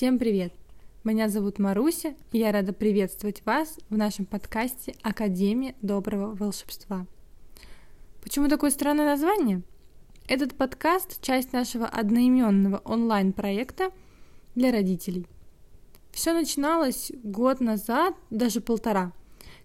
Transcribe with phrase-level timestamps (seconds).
[0.00, 0.54] Всем привет!
[1.04, 7.06] Меня зовут Маруся, и я рада приветствовать вас в нашем подкасте Академия доброго волшебства.
[8.22, 9.60] Почему такое странное название?
[10.26, 13.90] Этот подкаст– часть нашего одноименного онлайн-проекта
[14.54, 15.26] для родителей.
[16.12, 19.12] Все начиналось год назад, даже полтора,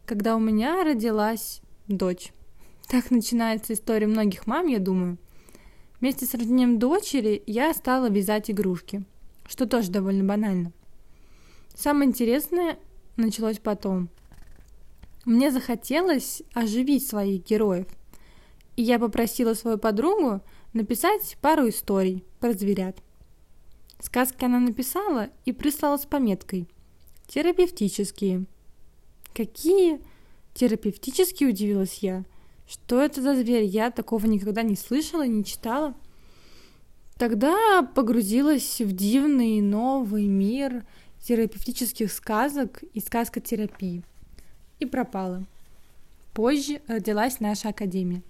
[0.06, 2.34] когда у меня родилась дочь.
[2.90, 5.18] Так начинается история многих мам, я думаю.
[6.02, 9.06] Вместе с рождением дочери я стала вязать игрушки,
[9.48, 10.72] что тоже довольно банально.
[11.74, 12.78] Самое интересное
[13.18, 14.10] началось потом.
[15.26, 17.88] Мне захотелось оживить своих героев,
[18.76, 20.42] и я попросила свою подругу
[20.74, 22.98] написать пару историй про зверят.
[24.00, 26.68] Сказки она написала и прислала с пометкой
[27.28, 28.46] «Терапевтические».
[29.34, 30.00] «Какие?»
[30.54, 32.24] «Терапевтические?»– удивилась я–
[32.68, 33.64] что это за зверь?
[33.64, 35.94] Я такого никогда не слышала, не читала.
[37.18, 40.86] Тогда погрузилась в дивный новый мир
[41.22, 44.04] терапевтических сказок и сказкотерапии.
[44.80, 45.46] И пропала.
[46.34, 48.22] Позже родилась наша академия.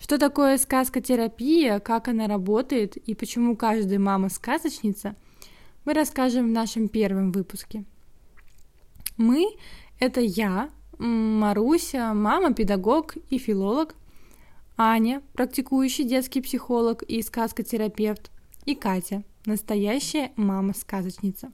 [0.00, 5.14] Что такое сказкотерапия, как она работает и почему каждая мама сказочница,
[5.84, 7.84] мы расскажем в нашем первом выпуске.
[9.16, 9.46] Мы—
[10.00, 13.94] это я, Маруся, мама, педагог и филолог,
[14.76, 18.30] Аня, практикующий детский психолог и сказкотерапевт,
[18.66, 21.50] и Катя, настоящая мама-сказочница.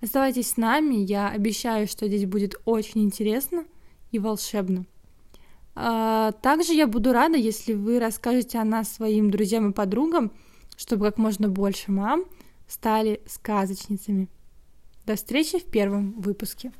[0.00, 3.64] Оставайтесь с нами, я обещаю, что здесь будет очень интересно
[4.10, 4.84] и волшебно.
[5.76, 10.32] А, также я буду рада, если вы расскажете о нас своим друзьям и подругам,
[10.76, 12.24] чтобы как можно больше мам
[12.66, 14.28] стали сказочницами.
[15.06, 16.72] До встречи в первом выпуске.